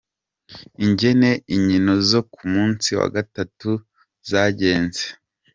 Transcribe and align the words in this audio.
Ingene 0.85 1.29
inkino 1.55 1.93
zo 2.09 2.21
ku 2.31 2.41
musi 2.53 2.89
wa 2.99 3.07
gatatu 3.15 3.69
zagenze. 4.29 5.03